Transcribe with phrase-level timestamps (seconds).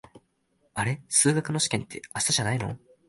[0.73, 2.75] あれ、数学の試験って明日じゃないの？